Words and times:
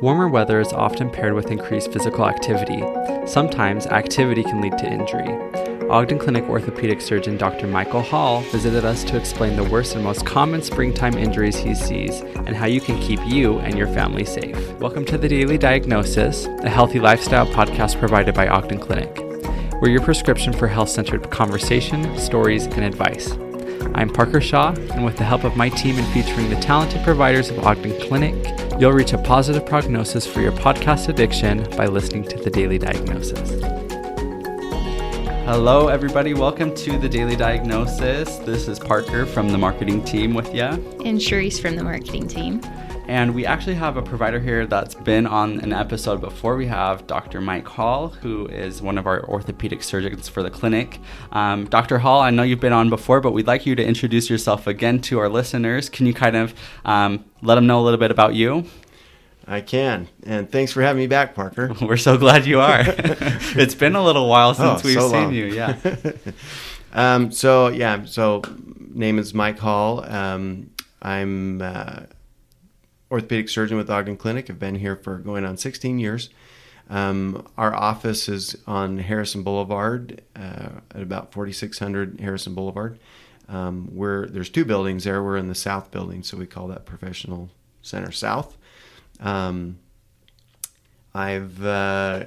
Warmer 0.00 0.28
weather 0.28 0.60
is 0.60 0.72
often 0.72 1.10
paired 1.10 1.34
with 1.34 1.50
increased 1.50 1.92
physical 1.92 2.24
activity. 2.24 2.84
Sometimes 3.26 3.88
activity 3.88 4.44
can 4.44 4.60
lead 4.60 4.78
to 4.78 4.86
injury. 4.86 5.26
Ogden 5.90 6.20
Clinic 6.20 6.44
orthopedic 6.44 7.00
surgeon 7.00 7.36
Dr. 7.36 7.66
Michael 7.66 8.02
Hall 8.02 8.42
visited 8.42 8.84
us 8.84 9.02
to 9.02 9.16
explain 9.16 9.56
the 9.56 9.64
worst 9.64 9.96
and 9.96 10.04
most 10.04 10.24
common 10.24 10.62
springtime 10.62 11.18
injuries 11.18 11.56
he 11.56 11.74
sees 11.74 12.20
and 12.20 12.54
how 12.54 12.66
you 12.66 12.80
can 12.80 13.00
keep 13.00 13.18
you 13.26 13.58
and 13.58 13.76
your 13.76 13.88
family 13.88 14.24
safe. 14.24 14.70
Welcome 14.74 15.04
to 15.06 15.18
the 15.18 15.28
Daily 15.28 15.58
Diagnosis, 15.58 16.46
a 16.46 16.70
healthy 16.70 17.00
lifestyle 17.00 17.48
podcast 17.48 17.98
provided 17.98 18.36
by 18.36 18.46
Ogden 18.46 18.78
Clinic. 18.78 19.18
We're 19.82 19.90
your 19.90 20.02
prescription 20.02 20.52
for 20.52 20.68
health 20.68 20.90
centered 20.90 21.28
conversation, 21.30 22.16
stories, 22.16 22.66
and 22.66 22.84
advice. 22.84 23.32
I'm 23.96 24.10
Parker 24.10 24.40
Shaw, 24.40 24.74
and 24.92 25.04
with 25.04 25.16
the 25.16 25.24
help 25.24 25.42
of 25.42 25.56
my 25.56 25.70
team 25.70 25.98
and 25.98 26.06
featuring 26.12 26.50
the 26.50 26.60
talented 26.60 27.02
providers 27.02 27.50
of 27.50 27.58
Ogden 27.66 27.98
Clinic, 28.00 28.36
you'll 28.78 28.92
reach 28.92 29.12
a 29.12 29.18
positive 29.18 29.66
prognosis 29.66 30.24
for 30.24 30.40
your 30.40 30.52
podcast 30.52 31.08
addiction 31.08 31.68
by 31.76 31.86
listening 31.86 32.22
to 32.22 32.36
the 32.38 32.48
Daily 32.48 32.78
Diagnosis. 32.78 33.60
Hello, 35.44 35.88
everybody. 35.88 36.34
Welcome 36.34 36.74
to 36.76 36.96
the 36.96 37.08
Daily 37.08 37.34
Diagnosis. 37.34 38.36
This 38.38 38.68
is 38.68 38.78
Parker 38.78 39.26
from 39.26 39.48
the 39.48 39.58
marketing 39.58 40.04
team 40.04 40.32
with 40.32 40.54
you. 40.54 40.62
And 40.62 41.18
Cherise 41.18 41.60
from 41.60 41.74
the 41.74 41.82
marketing 41.82 42.28
team. 42.28 42.60
And 43.08 43.34
we 43.34 43.46
actually 43.46 43.76
have 43.76 43.96
a 43.96 44.02
provider 44.02 44.38
here 44.38 44.66
that's 44.66 44.94
been 44.94 45.26
on 45.26 45.60
an 45.60 45.72
episode 45.72 46.20
before. 46.20 46.56
We 46.56 46.66
have 46.66 47.06
Dr. 47.06 47.40
Mike 47.40 47.66
Hall, 47.66 48.08
who 48.10 48.46
is 48.48 48.82
one 48.82 48.98
of 48.98 49.06
our 49.06 49.24
orthopedic 49.24 49.82
surgeons 49.82 50.28
for 50.28 50.42
the 50.42 50.50
clinic. 50.50 51.00
Um, 51.32 51.64
Dr. 51.64 52.00
Hall, 52.00 52.20
I 52.20 52.28
know 52.28 52.42
you've 52.42 52.60
been 52.60 52.74
on 52.74 52.90
before, 52.90 53.22
but 53.22 53.32
we'd 53.32 53.46
like 53.46 53.64
you 53.64 53.74
to 53.76 53.82
introduce 53.82 54.28
yourself 54.28 54.66
again 54.66 55.00
to 55.00 55.18
our 55.20 55.30
listeners. 55.30 55.88
Can 55.88 56.04
you 56.04 56.12
kind 56.12 56.36
of 56.36 56.52
um, 56.84 57.24
let 57.40 57.54
them 57.54 57.66
know 57.66 57.80
a 57.80 57.82
little 57.82 57.98
bit 57.98 58.10
about 58.10 58.34
you? 58.34 58.66
I 59.46 59.62
can. 59.62 60.08
And 60.24 60.52
thanks 60.52 60.72
for 60.72 60.82
having 60.82 61.00
me 61.00 61.06
back, 61.06 61.34
Parker. 61.34 61.72
We're 61.80 61.96
so 61.96 62.18
glad 62.18 62.44
you 62.44 62.60
are. 62.60 62.82
it's 62.86 63.74
been 63.74 63.96
a 63.96 64.04
little 64.04 64.28
while 64.28 64.52
since 64.52 64.84
oh, 64.84 64.86
we've 64.86 64.98
so 64.98 65.08
seen 65.08 65.22
long. 65.24 65.32
you. 65.32 65.46
Yeah. 65.46 65.76
um, 66.92 67.32
so, 67.32 67.68
yeah, 67.68 68.04
so 68.04 68.42
name 68.78 69.18
is 69.18 69.32
Mike 69.32 69.58
Hall. 69.58 70.04
Um, 70.04 70.68
I'm 71.00 71.62
uh, 71.62 72.00
orthopedic 73.10 73.48
surgeon 73.48 73.76
with 73.76 73.90
Ogden 73.90 74.16
Clinic. 74.16 74.50
I've 74.50 74.58
been 74.58 74.76
here 74.76 74.96
for 74.96 75.18
going 75.18 75.44
on 75.44 75.56
16 75.56 75.98
years. 75.98 76.30
Um, 76.90 77.46
our 77.58 77.74
office 77.74 78.28
is 78.28 78.56
on 78.66 78.98
Harrison 78.98 79.42
Boulevard 79.42 80.22
uh, 80.34 80.80
at 80.94 81.02
about 81.02 81.32
4600 81.32 82.20
Harrison 82.20 82.54
Boulevard. 82.54 82.98
Um, 83.48 83.90
we're, 83.92 84.26
there's 84.26 84.50
two 84.50 84.64
buildings 84.64 85.04
there. 85.04 85.22
We're 85.22 85.36
in 85.36 85.48
the 85.48 85.54
south 85.54 85.90
building, 85.90 86.22
so 86.22 86.36
we 86.36 86.46
call 86.46 86.68
that 86.68 86.86
Professional 86.86 87.50
Center 87.82 88.12
South. 88.12 88.56
Um, 89.20 89.78
I've 91.14 91.64
uh, 91.64 92.24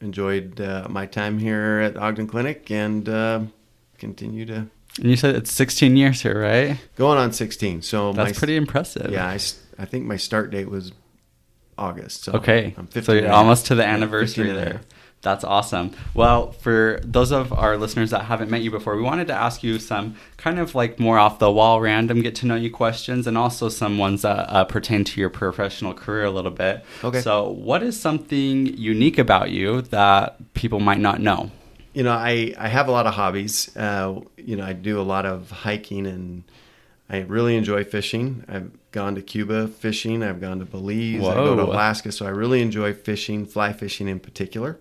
enjoyed 0.00 0.60
uh, 0.60 0.86
my 0.88 1.06
time 1.06 1.38
here 1.38 1.80
at 1.80 1.96
Ogden 1.96 2.26
Clinic 2.26 2.70
and 2.70 3.08
uh, 3.08 3.40
continue 3.98 4.46
to. 4.46 4.54
And 4.98 5.10
you 5.10 5.16
said 5.16 5.34
it's 5.34 5.52
16 5.52 5.96
years 5.96 6.22
here, 6.22 6.40
right? 6.40 6.78
Going 6.96 7.18
on 7.18 7.32
16. 7.32 7.82
So 7.82 8.12
that's 8.12 8.30
my, 8.30 8.38
pretty 8.38 8.56
impressive. 8.56 9.10
Yeah, 9.12 9.28
I, 9.28 9.38
I 9.78 9.84
think 9.84 10.06
my 10.06 10.16
start 10.16 10.50
date 10.50 10.70
was 10.70 10.92
August. 11.78 12.24
So 12.24 12.32
okay, 12.34 12.74
so 13.02 13.12
you're 13.12 13.32
almost 13.32 13.66
to 13.66 13.74
the 13.74 13.84
anniversary 13.84 14.52
there. 14.52 14.80
That's 15.22 15.42
awesome. 15.42 15.90
Well, 16.14 16.52
for 16.52 17.00
those 17.02 17.32
of 17.32 17.52
our 17.52 17.76
listeners 17.76 18.10
that 18.10 18.26
haven't 18.26 18.48
met 18.48 18.62
you 18.62 18.70
before, 18.70 18.96
we 18.96 19.02
wanted 19.02 19.26
to 19.26 19.34
ask 19.34 19.62
you 19.62 19.80
some 19.80 20.14
kind 20.36 20.60
of 20.60 20.74
like 20.74 21.00
more 21.00 21.18
off 21.18 21.40
the 21.40 21.50
wall, 21.50 21.80
random 21.80 22.22
get 22.22 22.36
to 22.36 22.46
know 22.46 22.54
you 22.54 22.70
questions, 22.70 23.26
and 23.26 23.36
also 23.36 23.68
some 23.68 23.98
ones 23.98 24.22
that 24.22 24.48
uh, 24.48 24.64
pertain 24.64 25.02
to 25.04 25.20
your 25.20 25.30
professional 25.30 25.94
career 25.94 26.26
a 26.26 26.30
little 26.30 26.52
bit. 26.52 26.84
Okay. 27.02 27.20
So, 27.22 27.50
what 27.50 27.82
is 27.82 27.98
something 27.98 28.66
unique 28.66 29.18
about 29.18 29.50
you 29.50 29.82
that 29.82 30.36
people 30.54 30.78
might 30.78 31.00
not 31.00 31.20
know? 31.20 31.50
You 31.92 32.04
know, 32.04 32.12
I, 32.12 32.54
I 32.56 32.68
have 32.68 32.88
a 32.88 32.92
lot 32.92 33.06
of 33.06 33.14
hobbies. 33.14 33.74
Uh, 33.76 34.20
you 34.36 34.54
know, 34.54 34.64
I 34.64 34.74
do 34.74 35.00
a 35.00 35.02
lot 35.02 35.26
of 35.26 35.50
hiking 35.50 36.06
and 36.06 36.44
I 37.08 37.18
really 37.18 37.56
enjoy 37.56 37.84
fishing. 37.84 38.44
I've 38.48 38.70
gone 38.90 39.14
to 39.14 39.22
Cuba 39.22 39.68
fishing. 39.68 40.22
I've 40.22 40.40
gone 40.40 40.58
to 40.58 40.64
Belize. 40.64 41.20
Whoa. 41.20 41.30
I 41.30 41.34
go 41.34 41.56
to 41.56 41.62
Alaska. 41.62 42.10
So 42.10 42.26
I 42.26 42.30
really 42.30 42.60
enjoy 42.62 42.94
fishing, 42.94 43.46
fly 43.46 43.72
fishing 43.72 44.08
in 44.08 44.18
particular. 44.18 44.78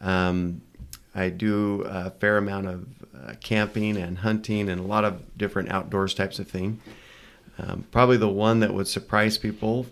Um, 0.00 0.62
I 1.14 1.30
do 1.30 1.82
a 1.82 2.10
fair 2.10 2.36
amount 2.36 2.66
of 2.68 2.86
uh, 3.16 3.32
camping 3.40 3.96
and 3.96 4.18
hunting 4.18 4.68
and 4.68 4.80
a 4.80 4.84
lot 4.84 5.04
of 5.04 5.36
different 5.36 5.70
outdoors 5.70 6.14
types 6.14 6.38
of 6.38 6.48
thing. 6.48 6.80
Um, 7.58 7.86
probably 7.90 8.18
the 8.18 8.28
one 8.28 8.60
that 8.60 8.74
would 8.74 8.86
surprise 8.86 9.38
people 9.38 9.86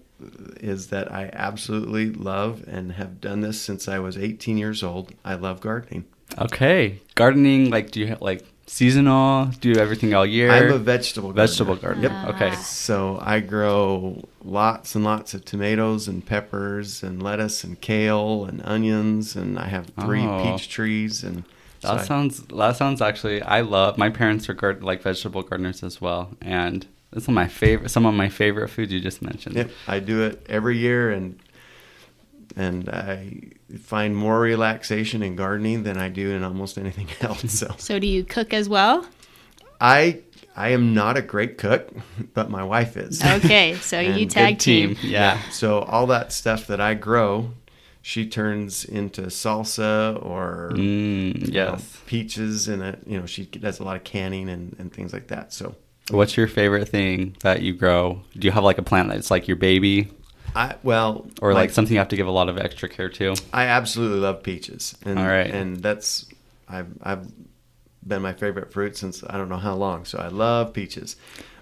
is 0.60 0.88
that 0.88 1.10
I 1.10 1.30
absolutely 1.32 2.10
love 2.10 2.64
and 2.68 2.92
have 2.92 3.20
done 3.20 3.40
this 3.40 3.60
since 3.60 3.88
I 3.88 3.98
was 3.98 4.16
18 4.16 4.58
years 4.58 4.82
old. 4.82 5.12
I 5.24 5.34
love 5.34 5.60
gardening. 5.60 6.04
Okay, 6.38 7.00
gardening. 7.14 7.70
Like, 7.70 7.90
do 7.90 8.00
you 8.00 8.08
have, 8.08 8.22
like 8.22 8.44
seasonal? 8.66 9.46
Do 9.60 9.74
everything 9.76 10.14
all 10.14 10.26
year? 10.26 10.50
I'm 10.50 10.72
a 10.72 10.78
vegetable 10.78 11.32
gardener. 11.32 11.46
vegetable 11.46 11.76
gardener. 11.76 12.08
Yep. 12.08 12.12
Ah. 12.14 12.28
Okay. 12.28 12.54
So 12.56 13.18
I 13.22 13.40
grow 13.40 14.26
lots 14.44 14.94
and 14.94 15.04
lots 15.04 15.34
of 15.34 15.44
tomatoes 15.44 16.08
and 16.08 16.24
peppers 16.24 17.02
and 17.02 17.22
lettuce 17.22 17.64
and 17.64 17.80
kale 17.80 18.44
and 18.44 18.62
onions 18.64 19.36
and 19.36 19.58
I 19.58 19.66
have 19.66 19.86
three 20.00 20.24
oh. 20.24 20.42
peach 20.42 20.68
trees 20.68 21.22
and. 21.22 21.44
That 21.80 22.00
so 22.00 22.06
sounds. 22.06 22.42
that 22.44 22.76
sounds 22.76 23.02
actually. 23.02 23.42
I 23.42 23.60
love. 23.60 23.98
My 23.98 24.08
parents 24.08 24.48
are 24.48 24.54
gard- 24.54 24.82
like 24.82 25.02
vegetable 25.02 25.42
gardeners 25.42 25.82
as 25.82 26.00
well, 26.00 26.30
and 26.40 26.86
it's 27.12 27.28
my 27.28 27.46
favorite. 27.46 27.90
Some 27.90 28.06
of 28.06 28.14
my 28.14 28.30
favorite 28.30 28.68
foods 28.68 28.90
you 28.90 29.00
just 29.00 29.20
mentioned. 29.20 29.56
Yep, 29.56 29.70
I 29.86 30.00
do 30.00 30.22
it 30.22 30.46
every 30.48 30.78
year, 30.78 31.10
and 31.10 31.38
and 32.56 32.88
I 32.88 33.52
find 33.78 34.16
more 34.16 34.40
relaxation 34.40 35.22
in 35.22 35.36
gardening 35.36 35.82
than 35.82 35.98
I 35.98 36.08
do 36.08 36.30
in 36.30 36.42
almost 36.42 36.78
anything 36.78 37.08
else. 37.20 37.52
So, 37.52 37.74
so 37.78 37.98
do 37.98 38.06
you 38.06 38.24
cook 38.24 38.52
as 38.52 38.68
well? 38.68 39.06
I 39.80 40.20
I 40.56 40.68
am 40.70 40.94
not 40.94 41.16
a 41.16 41.22
great 41.22 41.58
cook, 41.58 41.90
but 42.32 42.50
my 42.50 42.62
wife 42.62 42.96
is. 42.96 43.22
Okay, 43.34 43.74
so 43.76 43.98
you 43.98 44.26
tag 44.26 44.58
team. 44.58 44.94
team. 44.94 45.10
Yeah. 45.10 45.34
yeah. 45.34 45.50
So 45.50 45.80
all 45.80 46.06
that 46.08 46.32
stuff 46.32 46.66
that 46.68 46.80
I 46.80 46.94
grow, 46.94 47.50
she 48.02 48.28
turns 48.28 48.84
into 48.84 49.22
salsa 49.22 50.24
or 50.24 50.70
mm, 50.74 51.52
yes. 51.52 51.78
Know, 51.78 52.00
peaches 52.06 52.68
and 52.68 52.82
it. 52.82 53.00
You 53.06 53.20
know, 53.20 53.26
she 53.26 53.46
does 53.46 53.80
a 53.80 53.84
lot 53.84 53.96
of 53.96 54.04
canning 54.04 54.48
and, 54.48 54.76
and 54.78 54.92
things 54.92 55.12
like 55.12 55.28
that. 55.28 55.52
So. 55.52 55.74
What's 56.10 56.36
your 56.36 56.48
favorite 56.48 56.86
thing 56.86 57.34
that 57.40 57.62
you 57.62 57.72
grow? 57.72 58.20
Do 58.34 58.46
you 58.46 58.52
have 58.52 58.62
like 58.62 58.76
a 58.76 58.82
plant 58.82 59.08
that's 59.08 59.30
like 59.30 59.48
your 59.48 59.56
baby? 59.56 60.10
I 60.54 60.76
well, 60.82 61.26
or 61.42 61.52
like, 61.52 61.62
like, 61.62 61.70
something 61.70 61.94
you 61.94 61.98
have 61.98 62.08
to 62.08 62.16
give 62.16 62.26
a 62.26 62.32
lot 62.32 62.48
of 62.48 62.58
extra 62.58 62.88
care 62.88 63.08
to. 63.10 63.34
I 63.52 63.64
absolutely 63.64 64.20
love 64.20 64.42
peaches. 64.42 64.96
And, 65.04 65.18
All 65.18 65.26
right, 65.26 65.50
and 65.50 65.78
that's 65.78 66.26
I've 66.68 66.88
I've 67.02 67.26
been 68.06 68.22
my 68.22 68.32
favorite 68.32 68.72
fruit 68.72 68.96
since 68.96 69.24
I 69.28 69.36
don't 69.36 69.48
know 69.48 69.56
how 69.56 69.74
long. 69.74 70.04
So 70.04 70.18
I 70.18 70.28
love 70.28 70.72
peaches, 70.72 71.16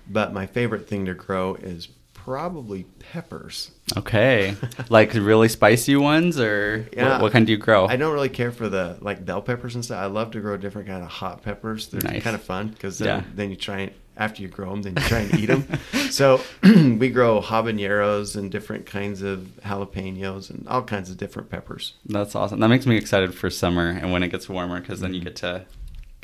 but 0.08 0.32
my 0.32 0.46
favorite 0.46 0.88
thing 0.88 1.06
to 1.06 1.14
grow 1.14 1.54
is 1.54 1.88
probably 2.12 2.84
peppers. 2.98 3.70
Okay, 3.96 4.56
like 4.88 5.14
really 5.14 5.48
spicy 5.48 5.96
ones, 5.96 6.38
or 6.38 6.86
yeah, 6.92 7.12
what, 7.12 7.22
what, 7.22 7.32
kind 7.32 7.46
do 7.46 7.52
you 7.52 7.58
grow? 7.58 7.86
I 7.86 7.96
don't 7.96 8.12
really 8.12 8.28
care 8.28 8.52
for 8.52 8.68
the 8.68 8.98
like 9.00 9.24
bell 9.24 9.42
peppers 9.42 9.74
and 9.74 9.84
stuff. 9.84 9.98
I 9.98 10.06
love 10.06 10.32
to 10.32 10.40
grow 10.40 10.56
different 10.56 10.88
kind 10.88 11.02
of 11.02 11.08
hot 11.08 11.42
peppers. 11.42 11.88
They're 11.88 12.00
nice. 12.02 12.22
kind 12.22 12.36
of 12.36 12.42
fun 12.42 12.68
because 12.68 12.98
then, 12.98 13.08
yeah. 13.08 13.24
then 13.34 13.50
you 13.50 13.56
try 13.56 13.80
and 13.80 13.92
after 14.16 14.42
you 14.42 14.48
grow 14.48 14.70
them, 14.70 14.82
then 14.82 14.94
you 14.96 15.02
try 15.08 15.20
and 15.20 15.38
eat 15.38 15.46
them. 15.46 15.66
so 16.10 16.40
we 16.62 17.08
grow 17.08 17.40
habaneros 17.40 18.36
and 18.36 18.50
different 18.50 18.86
kinds 18.86 19.22
of 19.22 19.50
jalapenos 19.64 20.50
and 20.50 20.66
all 20.68 20.82
kinds 20.82 21.10
of 21.10 21.16
different 21.16 21.50
peppers. 21.50 21.94
That's 22.06 22.34
awesome. 22.34 22.60
That 22.60 22.68
makes 22.68 22.86
me 22.86 22.96
excited 22.96 23.34
for 23.34 23.50
summer 23.50 23.88
and 23.88 24.12
when 24.12 24.22
it 24.22 24.28
gets 24.28 24.48
warmer 24.48 24.80
because 24.80 25.00
then 25.00 25.14
you 25.14 25.20
mm-hmm. 25.20 25.28
get 25.28 25.36
to 25.36 25.64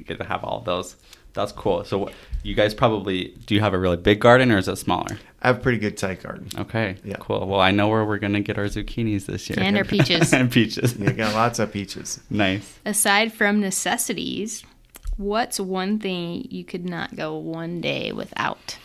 get 0.04 0.18
to 0.18 0.24
have 0.24 0.44
all 0.44 0.58
of 0.58 0.64
those. 0.64 0.96
That's 1.34 1.52
cool. 1.52 1.84
So 1.84 2.10
you 2.42 2.54
guys 2.54 2.74
probably 2.74 3.34
do 3.46 3.54
you 3.54 3.60
have 3.60 3.74
a 3.74 3.78
really 3.78 3.96
big 3.96 4.20
garden 4.20 4.50
or 4.50 4.58
is 4.58 4.68
it 4.68 4.76
smaller? 4.76 5.18
I 5.40 5.48
have 5.48 5.58
a 5.58 5.60
pretty 5.60 5.78
good 5.78 5.98
sized 5.98 6.22
garden. 6.22 6.48
Okay. 6.58 6.96
Yeah. 7.04 7.16
Cool. 7.20 7.46
Well, 7.46 7.60
I 7.60 7.70
know 7.70 7.88
where 7.88 8.04
we're 8.04 8.18
gonna 8.18 8.40
get 8.40 8.58
our 8.58 8.64
zucchinis 8.64 9.26
this 9.26 9.48
year. 9.48 9.58
And 9.60 9.76
our 9.76 9.84
peaches. 9.84 10.32
and 10.34 10.50
peaches. 10.50 10.96
You 10.96 11.12
got 11.12 11.34
lots 11.34 11.58
of 11.58 11.72
peaches. 11.72 12.20
Nice. 12.28 12.78
Aside 12.84 13.32
from 13.32 13.60
necessities, 13.60 14.64
What's 15.18 15.58
one 15.58 15.98
thing 15.98 16.46
you 16.48 16.64
could 16.64 16.88
not 16.88 17.16
go 17.16 17.36
one 17.36 17.80
day 17.80 18.12
without? 18.12 18.78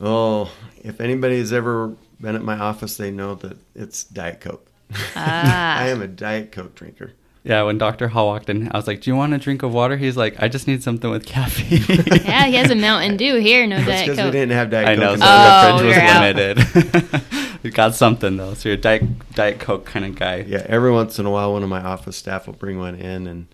Oh, 0.00 0.52
if 0.84 1.00
anybody 1.00 1.38
has 1.38 1.52
ever 1.52 1.94
been 2.20 2.36
at 2.36 2.44
my 2.44 2.56
office, 2.56 2.96
they 2.96 3.10
know 3.10 3.34
that 3.34 3.58
it's 3.74 4.04
Diet 4.04 4.40
Coke. 4.40 4.70
Ah. 5.16 5.78
I 5.80 5.88
am 5.88 6.00
a 6.00 6.06
Diet 6.06 6.52
Coke 6.52 6.76
drinker. 6.76 7.12
Yeah, 7.42 7.62
when 7.62 7.76
Dr. 7.76 8.08
Hall 8.08 8.26
walked 8.26 8.48
in, 8.50 8.70
I 8.70 8.76
was 8.76 8.86
like, 8.86 9.00
"Do 9.00 9.10
you 9.10 9.16
want 9.16 9.32
a 9.32 9.38
drink 9.38 9.64
of 9.64 9.72
water?" 9.72 9.96
He's 9.96 10.16
like, 10.16 10.40
"I 10.40 10.46
just 10.46 10.68
need 10.68 10.82
something 10.82 11.10
with 11.10 11.26
caffeine." 11.26 11.82
yeah, 12.24 12.46
he 12.46 12.54
has 12.54 12.70
a 12.70 12.76
Mountain 12.76 13.16
Dew 13.16 13.36
here, 13.40 13.66
no 13.66 13.76
Diet 13.84 14.06
Coke. 14.06 14.16
because 14.16 14.24
we 14.26 14.30
didn't 14.30 14.52
have 14.52 14.70
Diet 14.70 14.86
I 14.86 14.94
Coke. 14.94 15.02
I 15.02 15.06
know, 15.06 15.16
so 15.16 15.24
oh, 15.26 15.78
the 15.78 15.92
fridge 15.92 16.66
was 16.66 17.22
limited. 17.24 17.58
we 17.64 17.70
got 17.70 17.96
something 17.96 18.36
though, 18.36 18.54
so 18.54 18.68
you're 18.68 18.78
a 18.78 18.80
Diet 18.80 19.30
Diet 19.34 19.58
Coke 19.58 19.86
kind 19.86 20.04
of 20.04 20.14
guy. 20.14 20.44
Yeah, 20.46 20.64
every 20.68 20.92
once 20.92 21.18
in 21.18 21.26
a 21.26 21.30
while, 21.30 21.52
one 21.52 21.64
of 21.64 21.68
my 21.68 21.80
office 21.80 22.16
staff 22.16 22.46
will 22.46 22.54
bring 22.54 22.78
one 22.78 22.96
in, 22.96 23.26
and 23.26 23.46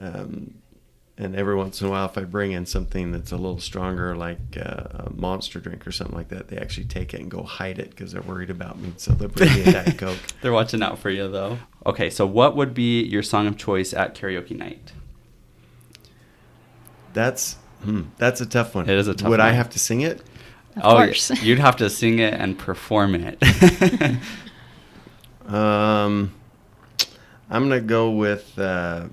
um, 0.00 0.54
and 1.18 1.36
every 1.36 1.54
once 1.54 1.80
in 1.80 1.86
a 1.86 1.90
while, 1.90 2.06
if 2.06 2.16
I 2.16 2.22
bring 2.24 2.52
in 2.52 2.64
something 2.66 3.12
that's 3.12 3.32
a 3.32 3.36
little 3.36 3.60
stronger, 3.60 4.16
like 4.16 4.38
uh, 4.56 5.04
a 5.06 5.12
monster 5.14 5.60
drink 5.60 5.86
or 5.86 5.92
something 5.92 6.16
like 6.16 6.28
that, 6.28 6.48
they 6.48 6.56
actually 6.56 6.86
take 6.86 7.12
it 7.14 7.20
and 7.20 7.30
go 7.30 7.42
hide 7.42 7.78
it 7.78 7.90
because 7.90 8.12
they're 8.12 8.22
worried 8.22 8.50
about 8.50 8.78
me. 8.78 8.94
So 8.96 9.12
they'll 9.12 9.28
bring 9.28 9.52
me 9.52 9.62
a 9.62 9.72
Diet 9.72 9.98
Coke. 9.98 10.18
They're 10.40 10.52
watching 10.52 10.82
out 10.82 10.98
for 10.98 11.10
you, 11.10 11.30
though. 11.30 11.58
Okay, 11.84 12.08
so 12.08 12.26
what 12.26 12.56
would 12.56 12.74
be 12.74 13.02
your 13.02 13.22
song 13.22 13.46
of 13.46 13.56
choice 13.56 13.92
at 13.92 14.14
karaoke 14.14 14.56
night? 14.56 14.92
That's 17.12 17.56
hmm, 17.82 18.02
that's 18.16 18.40
a 18.40 18.46
tough 18.46 18.74
one. 18.74 18.88
It 18.88 18.96
is 18.96 19.06
a 19.06 19.14
tough 19.14 19.28
Would 19.28 19.40
I 19.40 19.52
have 19.52 19.68
to 19.70 19.78
sing 19.78 20.00
it? 20.00 20.20
Of 20.76 20.84
oh, 20.84 20.96
course. 20.96 21.30
you'd 21.42 21.58
have 21.58 21.76
to 21.76 21.90
sing 21.90 22.20
it 22.20 22.32
and 22.32 22.58
perform 22.58 23.14
it. 23.14 23.38
Um, 25.46 26.32
I'm 27.50 27.68
gonna 27.68 27.80
go 27.80 28.10
with 28.10 28.58
uh, 28.58 29.08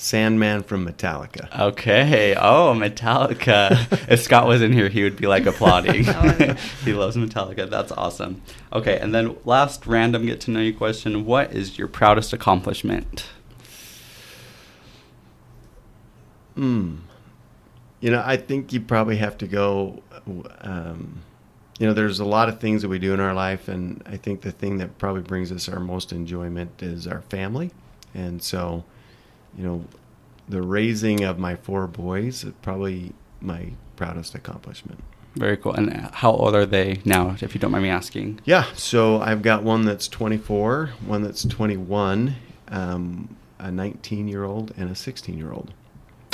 Sandman 0.00 0.62
from 0.62 0.86
Metallica. 0.86 1.60
okay. 1.60 2.34
Oh, 2.34 2.74
Metallica. 2.74 3.70
if 4.10 4.22
Scott 4.22 4.46
was 4.46 4.62
in 4.62 4.72
here, 4.72 4.88
he 4.88 5.02
would 5.02 5.16
be 5.16 5.26
like 5.26 5.44
applauding. 5.46 6.06
Oh, 6.10 6.32
he 6.84 6.94
loves 6.94 7.16
Metallica. 7.16 7.68
That's 7.68 7.92
awesome. 7.92 8.40
Okay, 8.72 8.98
and 8.98 9.14
then 9.14 9.36
last 9.44 9.86
random 9.86 10.26
get 10.26 10.40
to 10.42 10.50
know 10.50 10.60
you 10.60 10.74
question 10.74 11.24
What 11.24 11.52
is 11.52 11.78
your 11.78 11.86
proudest 11.86 12.32
accomplishment? 12.32 13.26
Hmm. 16.54 16.96
You 18.00 18.10
know, 18.10 18.22
I 18.24 18.38
think 18.38 18.72
you 18.72 18.80
probably 18.80 19.16
have 19.18 19.36
to 19.38 19.46
go. 19.46 20.02
Um, 20.62 21.20
you 21.78 21.86
know, 21.86 21.92
there's 21.92 22.20
a 22.20 22.24
lot 22.24 22.48
of 22.48 22.58
things 22.58 22.82
that 22.82 22.88
we 22.88 22.98
do 22.98 23.12
in 23.12 23.20
our 23.20 23.34
life, 23.34 23.68
and 23.68 24.02
I 24.06 24.16
think 24.16 24.40
the 24.40 24.52
thing 24.52 24.78
that 24.78 24.98
probably 24.98 25.22
brings 25.22 25.52
us 25.52 25.68
our 25.68 25.80
most 25.80 26.12
enjoyment 26.12 26.82
is 26.82 27.06
our 27.06 27.20
family. 27.22 27.70
And 28.14 28.42
so, 28.42 28.84
you 29.56 29.64
know, 29.64 29.84
the 30.48 30.62
raising 30.62 31.22
of 31.24 31.38
my 31.38 31.56
four 31.56 31.86
boys 31.86 32.44
is 32.44 32.52
probably 32.62 33.12
my 33.40 33.70
proudest 33.96 34.34
accomplishment. 34.34 35.02
Very 35.36 35.56
cool. 35.56 35.72
And 35.74 35.92
how 36.12 36.32
old 36.32 36.54
are 36.56 36.66
they 36.66 37.00
now, 37.04 37.36
if 37.40 37.54
you 37.54 37.60
don't 37.60 37.70
mind 37.70 37.84
me 37.84 37.90
asking? 37.90 38.40
Yeah, 38.44 38.64
so 38.74 39.20
I've 39.20 39.42
got 39.42 39.62
one 39.62 39.84
that's 39.84 40.08
24, 40.08 40.90
one 41.06 41.22
that's 41.22 41.44
21, 41.44 42.34
um, 42.68 43.36
a 43.60 43.70
19 43.70 44.26
year 44.26 44.42
old, 44.44 44.72
and 44.76 44.90
a 44.90 44.94
16 44.96 45.38
year 45.38 45.52
old. 45.52 45.72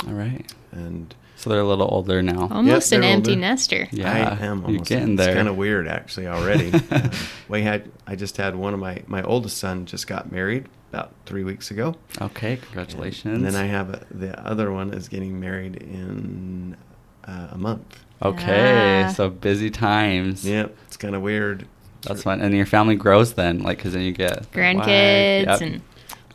All 0.07 0.13
right. 0.13 0.51
And 0.71 1.13
So 1.35 1.49
they're 1.51 1.59
a 1.59 1.67
little 1.67 1.87
older 1.91 2.23
now. 2.23 2.47
Almost 2.49 2.91
Yep, 2.91 2.97
an 2.99 3.03
empty 3.03 3.31
older. 3.31 3.41
nester. 3.41 3.87
Yeah, 3.91 4.11
I 4.11 4.45
am 4.45 4.59
you're 4.59 4.67
almost 4.67 4.89
getting 4.89 5.19
It's 5.19 5.27
kind 5.27 5.47
of 5.47 5.57
weird, 5.57 5.87
actually, 5.87 6.27
already. 6.27 6.71
Um, 6.91 7.11
we 7.49 7.61
had 7.61 7.91
I 8.07 8.15
just 8.15 8.37
had 8.37 8.55
one 8.55 8.73
of 8.73 8.79
my 8.79 9.03
my 9.07 9.21
oldest 9.21 9.57
son 9.57 9.85
just 9.85 10.07
got 10.07 10.31
married 10.31 10.65
about 10.91 11.11
three 11.25 11.43
weeks 11.43 11.71
ago. 11.71 11.95
Okay, 12.21 12.57
congratulations. 12.57 13.35
And 13.37 13.45
then 13.45 13.55
I 13.55 13.65
have 13.67 13.89
a, 13.89 14.05
the 14.11 14.39
other 14.45 14.71
one 14.71 14.93
is 14.93 15.07
getting 15.09 15.39
married 15.39 15.75
in 15.77 16.77
uh, 17.25 17.49
a 17.51 17.57
month. 17.57 17.99
Okay, 18.21 19.03
Ah. 19.05 19.09
so 19.11 19.29
busy 19.29 19.69
times. 19.69 20.45
Yep, 20.47 20.75
it's 20.87 20.97
kind 20.97 21.15
of 21.15 21.21
weird. 21.21 21.67
That's 22.01 22.23
fun. 22.23 22.41
And 22.41 22.55
your 22.55 22.65
family 22.65 22.95
grows 22.95 23.33
then, 23.33 23.59
like, 23.59 23.77
because 23.77 23.93
then 23.93 24.03
you 24.03 24.11
get 24.11 24.33
the 24.33 24.39
wife, 24.39 24.51
Grandkids 24.53 25.45
yep, 25.45 25.61
and 25.61 25.81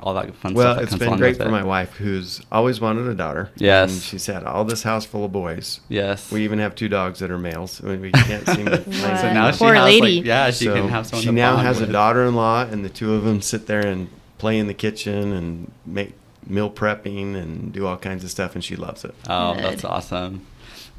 all 0.00 0.12
that 0.14 0.34
fun 0.36 0.52
Well, 0.54 0.66
stuff. 0.66 0.76
that 0.76 0.82
it's 0.82 0.90
comes 0.90 1.00
been 1.10 1.18
great 1.18 1.36
for 1.38 1.44
it. 1.44 1.50
my 1.50 1.64
wife, 1.64 1.94
who's 1.96 2.40
always 2.52 2.80
wanted 2.80 3.06
a 3.06 3.14
daughter. 3.14 3.50
Yes. 3.56 3.92
and 3.92 4.02
she's 4.02 4.26
had 4.26 4.44
all 4.44 4.64
this 4.64 4.82
house 4.82 5.04
full 5.06 5.24
of 5.24 5.32
boys. 5.32 5.80
Yes. 5.88 6.30
We 6.30 6.44
even 6.44 6.58
have 6.58 6.74
two 6.74 6.88
dogs 6.88 7.20
that 7.20 7.30
are 7.30 7.38
males. 7.38 7.80
I 7.82 7.86
mean, 7.86 8.00
we 8.02 8.12
can't 8.12 8.46
seem 8.48 8.66
to 8.66 8.76
find 8.82 8.94
so 9.18 9.32
now 9.32 9.46
else. 9.46 9.56
she 9.56 9.64
Poor 9.64 9.74
has, 9.74 9.84
lady. 9.84 10.16
like, 10.18 10.26
yeah, 10.26 10.50
she 10.50 10.66
So 10.66 10.74
can 10.74 10.88
have 10.88 11.06
someone 11.06 11.22
she 11.22 11.28
to 11.28 11.32
now 11.32 11.54
bond 11.54 11.66
has 11.66 11.80
with. 11.80 11.88
a 11.88 11.92
daughter-in-law, 11.92 12.66
and 12.70 12.84
the 12.84 12.90
two 12.90 13.14
of 13.14 13.24
them 13.24 13.40
sit 13.40 13.66
there 13.66 13.84
and 13.86 14.08
play 14.42 14.58
in 14.58 14.66
the 14.66 14.74
kitchen 14.74 15.32
and 15.32 15.70
make 15.86 16.14
meal 16.44 16.68
prepping 16.68 17.36
and 17.36 17.72
do 17.72 17.86
all 17.86 17.96
kinds 17.96 18.24
of 18.24 18.30
stuff, 18.30 18.56
and 18.56 18.64
she 18.64 18.74
loves 18.74 19.04
it. 19.04 19.14
Oh, 19.30 19.54
Good. 19.54 19.62
that's 19.62 19.84
awesome. 19.84 20.44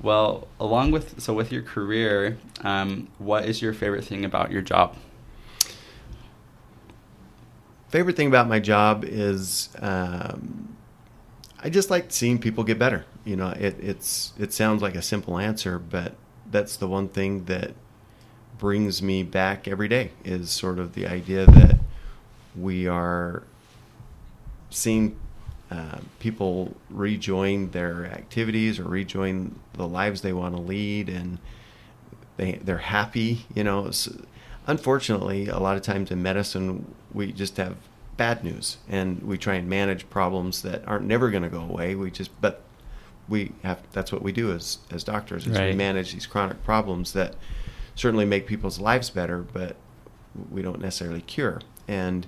Well, 0.01 0.47
along 0.61 0.91
with 0.91 1.19
so 1.21 1.33
with 1.33 1.51
your 1.51 1.61
career, 1.61 2.37
um, 2.61 3.09
what 3.17 3.43
is 3.43 3.61
your 3.61 3.73
favorite 3.73 4.05
thing 4.05 4.23
about 4.23 4.49
your 4.49 4.61
job? 4.61 4.95
Favorite 7.89 8.15
thing 8.15 8.27
about 8.29 8.47
my 8.47 8.61
job 8.61 9.03
is 9.03 9.67
um, 9.81 10.77
I 11.61 11.69
just 11.69 11.89
like 11.89 12.13
seeing 12.13 12.39
people 12.39 12.63
get 12.63 12.79
better. 12.79 13.03
You 13.25 13.35
know, 13.35 13.49
it, 13.49 13.75
it's 13.81 14.31
it 14.39 14.53
sounds 14.53 14.81
like 14.81 14.95
a 14.95 15.01
simple 15.01 15.37
answer, 15.37 15.79
but 15.79 16.15
that's 16.49 16.77
the 16.77 16.87
one 16.87 17.09
thing 17.09 17.43
that 17.45 17.73
brings 18.57 19.01
me 19.01 19.21
back 19.21 19.67
every 19.67 19.89
day 19.89 20.11
is 20.23 20.49
sort 20.49 20.79
of 20.79 20.93
the 20.93 21.07
idea 21.07 21.45
that 21.45 21.79
we 22.55 22.87
are 22.87 23.43
seeing 24.69 25.17
uh, 25.71 25.99
people 26.19 26.75
rejoin 26.89 27.71
their 27.71 28.05
activities 28.05 28.79
or 28.79 28.83
rejoin 28.83 29.59
the 29.73 29.87
lives 29.87 30.21
they 30.21 30.33
want 30.33 30.55
to 30.55 30.61
lead 30.61 31.09
and 31.09 31.39
they 32.37 32.53
they're 32.63 32.77
happy 32.77 33.45
you 33.55 33.63
know 33.63 33.89
unfortunately 34.67 35.47
a 35.47 35.57
lot 35.57 35.75
of 35.75 35.81
times 35.81 36.11
in 36.11 36.21
medicine 36.21 36.93
we 37.13 37.31
just 37.31 37.57
have 37.57 37.75
bad 38.17 38.43
news 38.43 38.77
and 38.87 39.21
we 39.23 39.37
try 39.37 39.55
and 39.55 39.67
manage 39.67 40.09
problems 40.09 40.61
that 40.61 40.87
aren't 40.87 41.05
never 41.05 41.29
going 41.29 41.43
to 41.43 41.49
go 41.49 41.61
away. 41.61 41.95
We 41.95 42.11
just 42.11 42.29
but 42.41 42.61
we 43.27 43.53
have 43.63 43.81
that's 43.91 44.11
what 44.11 44.21
we 44.21 44.31
do 44.31 44.51
as 44.51 44.79
as 44.91 45.03
doctors 45.03 45.47
is 45.47 45.57
we 45.71 45.75
manage 45.75 46.13
these 46.13 46.25
chronic 46.25 46.63
problems 46.63 47.13
that 47.13 47.35
certainly 47.95 48.25
make 48.25 48.45
people's 48.45 48.79
lives 48.79 49.09
better 49.09 49.39
but 49.39 49.75
we 50.51 50.61
don't 50.61 50.81
necessarily 50.81 51.21
cure 51.21 51.61
and 51.87 52.25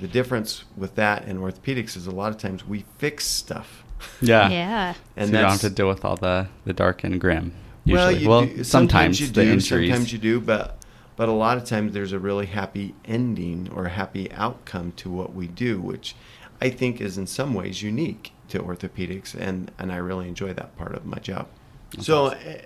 the 0.00 0.08
difference 0.08 0.64
with 0.76 0.94
that 0.94 1.24
and 1.26 1.38
orthopedics 1.40 1.96
is 1.96 2.06
a 2.06 2.10
lot 2.10 2.30
of 2.32 2.38
times 2.38 2.66
we 2.66 2.84
fix 2.98 3.26
stuff 3.26 3.84
Yeah. 4.20 4.48
Yeah. 4.48 4.94
and 5.16 5.28
so 5.30 5.36
you 5.36 5.42
don't 5.42 5.50
have 5.50 5.60
to 5.60 5.70
deal 5.70 5.88
with 5.88 6.04
all 6.04 6.16
the, 6.16 6.48
the 6.64 6.72
dark 6.72 7.04
and 7.04 7.20
grim. 7.20 7.52
well, 7.86 8.10
Usually. 8.10 8.22
you 8.22 8.28
well, 8.28 8.46
do, 8.46 8.64
sometimes, 8.64 9.20
you 9.20 9.26
the 9.26 9.44
do, 9.44 9.52
injuries. 9.52 9.88
sometimes 9.90 10.12
you 10.12 10.18
do, 10.18 10.40
but 10.40 10.76
but 11.16 11.28
a 11.28 11.32
lot 11.32 11.58
of 11.58 11.64
times 11.64 11.92
there's 11.92 12.12
a 12.12 12.18
really 12.18 12.46
happy 12.46 12.94
ending 13.04 13.68
or 13.74 13.84
a 13.86 13.90
happy 13.90 14.32
outcome 14.32 14.92
to 14.92 15.10
what 15.10 15.34
we 15.34 15.46
do, 15.48 15.78
which 15.78 16.14
I 16.62 16.70
think 16.70 16.98
is 16.98 17.18
in 17.18 17.26
some 17.26 17.52
ways 17.52 17.82
unique 17.82 18.32
to 18.48 18.60
orthopedics, 18.60 19.34
and 19.38 19.70
and 19.78 19.92
I 19.92 19.96
really 19.96 20.28
enjoy 20.28 20.54
that 20.54 20.74
part 20.78 20.94
of 20.94 21.04
my 21.04 21.18
job. 21.18 21.46
That's 21.92 22.06
so, 22.06 22.28
eh, 22.28 22.62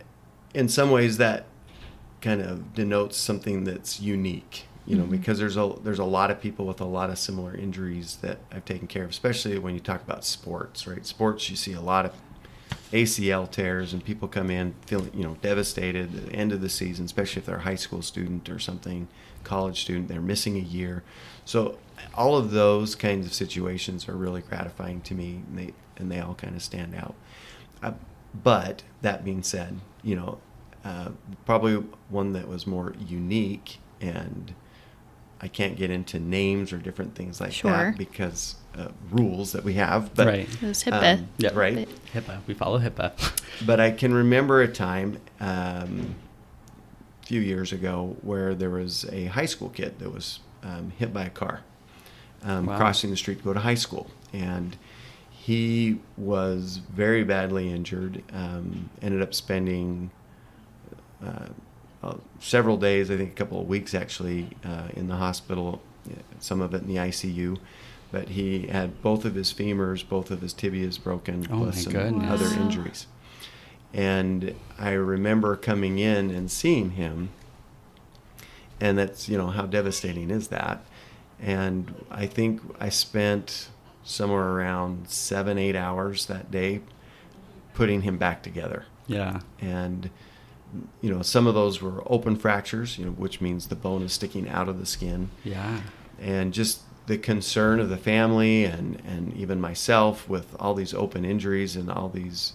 in 0.54 0.68
some 0.68 0.92
ways, 0.92 1.16
that 1.18 1.46
kind 2.20 2.40
of 2.40 2.74
denotes 2.74 3.16
something 3.16 3.64
that's 3.64 3.98
unique. 4.00 4.66
You 4.86 4.96
know, 4.96 5.04
Mhm. 5.04 5.10
because 5.12 5.38
there's 5.38 5.56
a 5.56 5.74
there's 5.82 5.98
a 5.98 6.04
lot 6.04 6.30
of 6.30 6.40
people 6.40 6.66
with 6.66 6.80
a 6.80 6.84
lot 6.84 7.08
of 7.10 7.18
similar 7.18 7.54
injuries 7.54 8.18
that 8.20 8.38
I've 8.52 8.64
taken 8.66 8.86
care 8.86 9.04
of, 9.04 9.10
especially 9.10 9.58
when 9.58 9.72
you 9.74 9.80
talk 9.80 10.02
about 10.02 10.24
sports, 10.24 10.86
right? 10.86 11.04
Sports, 11.06 11.48
you 11.48 11.56
see 11.56 11.72
a 11.72 11.80
lot 11.80 12.04
of 12.04 12.12
ACL 12.92 13.46
tears 13.50 13.92
and 13.92 14.04
people 14.04 14.28
come 14.28 14.50
in 14.50 14.74
feeling 14.86 15.10
you 15.14 15.22
know 15.24 15.36
devastated 15.42 16.14
at 16.14 16.26
the 16.26 16.32
end 16.34 16.52
of 16.52 16.60
the 16.60 16.68
season, 16.68 17.06
especially 17.06 17.40
if 17.40 17.46
they're 17.46 17.56
a 17.56 17.62
high 17.62 17.74
school 17.76 18.02
student 18.02 18.48
or 18.50 18.58
something, 18.58 19.08
college 19.42 19.80
student, 19.80 20.08
they're 20.08 20.20
missing 20.20 20.56
a 20.56 20.60
year. 20.60 21.02
So 21.44 21.78
all 22.14 22.36
of 22.36 22.50
those 22.50 22.94
kinds 22.94 23.26
of 23.26 23.32
situations 23.32 24.08
are 24.08 24.16
really 24.16 24.42
gratifying 24.42 25.00
to 25.02 25.14
me, 25.14 25.42
and 25.48 25.58
they 25.58 25.72
and 25.96 26.10
they 26.10 26.20
all 26.20 26.34
kind 26.34 26.54
of 26.56 26.62
stand 26.62 26.94
out. 26.94 27.14
Uh, 27.82 27.92
but 28.42 28.82
that 29.00 29.24
being 29.24 29.42
said, 29.42 29.80
you 30.02 30.16
know, 30.16 30.38
uh, 30.84 31.10
probably 31.46 31.76
one 32.10 32.32
that 32.34 32.48
was 32.48 32.66
more 32.66 32.94
unique 33.08 33.78
and 34.00 34.52
I 35.44 35.48
can't 35.48 35.76
get 35.76 35.90
into 35.90 36.18
names 36.18 36.72
or 36.72 36.78
different 36.78 37.14
things 37.14 37.38
like 37.38 37.52
Sure. 37.52 37.70
that 37.70 37.98
because 37.98 38.54
uh, 38.78 38.88
rules 39.10 39.52
that 39.52 39.62
we 39.62 39.74
have. 39.74 40.14
But 40.14 40.26
Right. 40.26 40.48
It 40.48 40.62
was 40.62 40.82
HIPAA. 40.84 41.18
um, 41.18 41.28
Yeah. 41.36 41.50
right. 41.52 41.86
HIPAA. 42.14 42.38
We 42.46 42.54
follow 42.54 42.78
HIPAA. 42.78 43.12
But 43.66 43.78
I 43.78 43.90
can 43.92 44.12
remember 44.14 44.62
a 44.62 44.68
time 44.68 45.18
um, 45.38 46.14
a 47.22 47.26
few 47.26 47.40
years 47.42 47.72
ago 47.72 48.16
where 48.22 48.54
there 48.54 48.70
was 48.70 49.04
a 49.12 49.26
high 49.26 49.44
school 49.46 49.68
kid 49.68 49.98
that 49.98 50.10
was 50.10 50.40
um, 50.62 50.92
hit 50.98 51.12
by 51.12 51.24
a 51.26 51.30
car 51.30 51.60
um, 52.42 52.64
Wow. 52.66 52.78
crossing 52.78 53.10
the 53.10 53.16
street 53.16 53.38
to 53.38 53.44
go 53.44 53.52
to 53.52 53.60
high 53.60 53.74
school. 53.76 54.10
And 54.32 54.76
he 55.30 56.00
was 56.16 56.78
very 56.90 57.22
badly 57.22 57.70
injured, 57.70 58.22
um, 58.32 58.88
ended 59.02 59.20
up 59.20 59.34
spending 59.34 60.10
uh, 61.24 61.48
uh, 62.04 62.16
several 62.40 62.76
days, 62.76 63.10
I 63.10 63.16
think 63.16 63.30
a 63.30 63.34
couple 63.34 63.60
of 63.60 63.66
weeks 63.68 63.94
actually, 63.94 64.48
uh, 64.64 64.88
in 64.94 65.08
the 65.08 65.16
hospital, 65.16 65.80
some 66.38 66.60
of 66.60 66.74
it 66.74 66.82
in 66.82 66.88
the 66.88 66.96
ICU. 66.96 67.58
But 68.12 68.28
he 68.28 68.66
had 68.68 69.02
both 69.02 69.24
of 69.24 69.34
his 69.34 69.52
femurs, 69.52 70.06
both 70.08 70.30
of 70.30 70.40
his 70.40 70.54
tibias 70.54 71.02
broken, 71.02 71.48
Oh 71.50 71.58
plus 71.64 71.82
some 71.84 71.92
goodness. 71.94 72.30
other 72.30 72.48
Wow. 72.54 72.62
injuries. 72.62 73.06
And 73.92 74.54
I 74.78 74.90
remember 74.92 75.56
coming 75.56 75.98
in 75.98 76.30
and 76.30 76.50
seeing 76.50 76.90
him, 76.92 77.30
and 78.80 78.98
that's 78.98 79.28
you 79.28 79.38
know 79.38 79.48
how 79.48 79.66
devastating 79.66 80.30
is 80.30 80.48
that. 80.48 80.84
And 81.40 81.94
I 82.10 82.26
think 82.26 82.60
I 82.80 82.88
spent 82.88 83.68
somewhere 84.04 84.50
around 84.50 85.08
seven, 85.08 85.58
eight 85.58 85.76
hours 85.76 86.26
that 86.26 86.50
day 86.50 86.80
putting 87.74 88.02
him 88.02 88.18
back 88.18 88.42
together 88.42 88.84
Yeah. 89.06 89.40
and 89.60 90.10
you 91.00 91.10
know 91.10 91.22
some 91.22 91.46
of 91.46 91.54
those 91.54 91.80
were 91.82 92.02
open 92.06 92.36
fractures 92.36 92.98
you 92.98 93.04
know 93.04 93.12
which 93.12 93.40
means 93.40 93.68
the 93.68 93.76
bone 93.76 94.02
is 94.02 94.12
sticking 94.12 94.48
out 94.48 94.68
of 94.68 94.78
the 94.78 94.86
skin. 94.86 95.30
Yeah. 95.44 95.80
and 96.20 96.52
just 96.52 96.80
the 97.06 97.18
concern 97.18 97.80
of 97.80 97.88
the 97.90 97.96
family 97.98 98.64
and 98.64 99.00
and 99.06 99.34
even 99.36 99.60
myself 99.60 100.28
with 100.28 100.56
all 100.58 100.74
these 100.74 100.94
open 100.94 101.24
injuries 101.24 101.76
and 101.76 101.90
all 101.90 102.08
these 102.08 102.54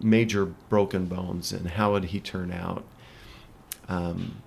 major 0.00 0.46
broken 0.68 1.06
bones 1.06 1.52
and 1.52 1.68
how 1.70 1.92
would 1.92 2.04
he 2.06 2.20
turn 2.20 2.52
out. 2.52 2.84
Um, 3.88 4.42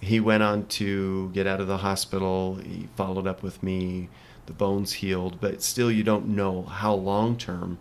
he 0.00 0.20
went 0.20 0.42
on 0.42 0.66
to 0.66 1.30
get 1.32 1.46
out 1.46 1.60
of 1.60 1.68
the 1.68 1.78
hospital. 1.78 2.56
He 2.56 2.88
followed 2.96 3.26
up 3.26 3.42
with 3.42 3.62
me. 3.62 4.08
The 4.46 4.52
bones 4.52 4.94
healed 4.94 5.40
but 5.40 5.62
still 5.62 5.90
you 5.90 6.02
don't 6.02 6.28
know 6.28 6.62
how 6.62 6.92
long 6.94 7.38
term 7.38 7.78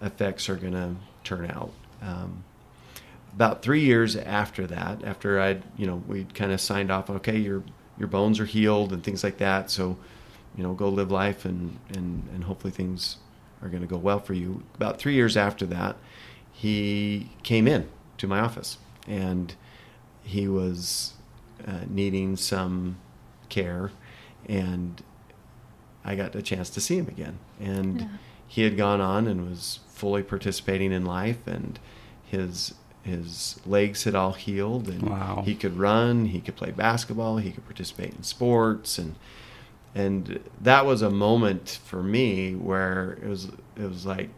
effects 0.00 0.48
are 0.48 0.56
going 0.56 0.74
to 0.74 0.94
turn 1.24 1.50
out. 1.50 1.72
Um, 2.00 2.44
about 3.36 3.62
three 3.62 3.82
years 3.82 4.16
after 4.16 4.66
that 4.66 5.04
after 5.04 5.38
i'd 5.40 5.62
you 5.76 5.86
know 5.86 6.02
we'd 6.08 6.34
kind 6.34 6.50
of 6.52 6.60
signed 6.60 6.90
off 6.90 7.08
okay 7.10 7.36
your 7.38 7.62
your 7.98 8.08
bones 8.08 8.40
are 8.40 8.46
healed 8.46 8.92
and 8.92 9.04
things 9.04 9.22
like 9.22 9.38
that 9.38 9.70
so 9.70 9.96
you 10.56 10.62
know 10.62 10.72
go 10.74 10.88
live 10.88 11.10
life 11.10 11.44
and 11.44 11.78
and, 11.94 12.26
and 12.34 12.44
hopefully 12.44 12.72
things 12.72 13.18
are 13.62 13.68
going 13.68 13.82
to 13.82 13.86
go 13.88 13.96
well 13.98 14.18
for 14.20 14.34
you 14.34 14.62
about 14.74 14.98
three 14.98 15.14
years 15.14 15.36
after 15.36 15.64
that 15.66 15.96
he 16.52 17.30
came 17.42 17.68
in 17.68 17.86
to 18.18 18.26
my 18.26 18.40
office 18.40 18.78
and 19.06 19.54
he 20.22 20.48
was 20.48 21.12
uh, 21.68 21.80
needing 21.88 22.36
some 22.36 22.96
care 23.50 23.90
and 24.48 25.02
I 26.04 26.14
got 26.14 26.34
a 26.34 26.42
chance 26.42 26.70
to 26.70 26.80
see 26.80 26.96
him 26.98 27.08
again 27.08 27.38
and 27.60 28.00
Yeah. 28.00 28.08
he 28.48 28.62
had 28.62 28.76
gone 28.76 29.00
on 29.00 29.26
and 29.26 29.48
was 29.48 29.80
fully 29.88 30.22
participating 30.22 30.92
in 30.92 31.04
life 31.04 31.46
and 31.46 31.78
his 32.24 32.74
his 33.06 33.58
legs 33.64 34.04
had 34.04 34.14
all 34.14 34.32
healed 34.32 34.88
and 34.88 35.02
Wow. 35.08 35.42
he 35.44 35.54
could 35.54 35.76
run 35.78 36.26
he 36.26 36.40
could 36.40 36.56
play 36.56 36.70
basketball 36.72 37.38
he 37.38 37.50
could 37.52 37.64
participate 37.64 38.12
in 38.14 38.22
sports 38.22 38.98
and 38.98 39.14
and 39.94 40.40
that 40.60 40.84
was 40.84 41.00
a 41.02 41.10
moment 41.10 41.78
for 41.84 42.02
me 42.02 42.54
where 42.54 43.18
it 43.22 43.28
was 43.28 43.44
it 43.76 43.88
was 43.88 44.04
like 44.04 44.28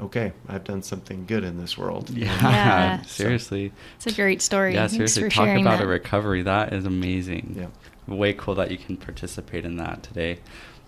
okay 0.00 0.32
i've 0.48 0.64
done 0.64 0.82
something 0.82 1.26
good 1.26 1.44
in 1.44 1.58
this 1.58 1.76
world 1.76 2.08
Yeah, 2.10 2.26
Yeah. 2.42 3.02
seriously. 3.06 3.72
It's 3.96 4.06
a 4.06 4.12
great 4.12 4.40
story. 4.42 4.74
Yeah, 4.74 4.86
Thanks 4.88 5.12
seriously. 5.12 5.22
for 5.24 5.30
Talk 5.30 5.48
about 5.60 5.78
that. 5.78 5.84
a 5.84 5.86
recovery. 5.86 6.42
That 6.42 6.72
is 6.72 6.86
amazing. 6.86 7.56
Yeah. 7.58 8.14
Way 8.14 8.32
cool 8.32 8.54
that 8.56 8.70
you 8.70 8.78
can 8.78 8.96
participate 8.96 9.64
in 9.64 9.76
that 9.76 10.02
today. 10.02 10.38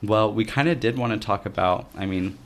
Well, 0.02 0.32
we 0.32 0.44
kind 0.44 0.68
of 0.68 0.80
did 0.80 0.96
want 0.98 1.12
to 1.12 1.18
talk 1.24 1.46
about, 1.46 1.88
I 1.96 2.06
mean, 2.06 2.38